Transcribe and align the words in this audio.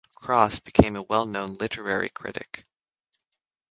Cross 0.15 0.57
became 0.61 0.95
a 0.95 1.03
well-known 1.03 1.53
literary 1.53 2.09
critic. 2.09 2.65